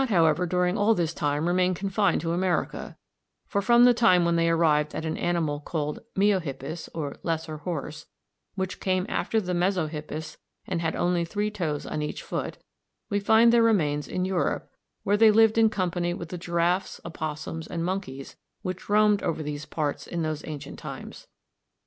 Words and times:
]They 0.01 0.05
did 0.07 0.11
not, 0.13 0.17
however, 0.17 0.45
during 0.47 0.79
all 0.79 0.95
this 0.95 1.13
time 1.13 1.47
remain 1.47 1.75
confined 1.75 2.21
to 2.21 2.31
America, 2.33 2.97
for, 3.45 3.61
from 3.61 3.83
the 3.83 3.93
time 3.93 4.25
when 4.25 4.35
they 4.35 4.49
arrived 4.49 4.95
at 4.95 5.05
an 5.05 5.15
animal 5.15 5.59
called 5.59 5.99
Miohippus, 6.15 6.89
or 6.95 7.17
lesser 7.21 7.57
horse, 7.57 8.07
which 8.55 8.79
came 8.79 9.05
after 9.07 9.39
the 9.39 9.53
Mesohippus 9.53 10.37
and 10.65 10.81
had 10.81 10.95
only 10.95 11.23
three 11.23 11.51
toes 11.51 11.85
on 11.85 12.01
each 12.01 12.23
foot, 12.23 12.57
we 13.11 13.19
find 13.19 13.53
their 13.53 13.61
remains 13.61 14.07
in 14.07 14.25
Europe, 14.25 14.71
where 15.03 15.17
they 15.17 15.29
lived 15.29 15.59
in 15.59 15.69
company 15.69 16.15
with 16.15 16.29
the 16.29 16.37
giraffes, 16.39 16.99
opossums, 17.05 17.67
and 17.67 17.85
monkeys 17.85 18.35
which 18.63 18.89
roamed 18.89 19.21
over 19.21 19.43
these 19.43 19.67
parts 19.67 20.07
in 20.07 20.23
those 20.23 20.43
ancient 20.47 20.79
times. 20.79 21.27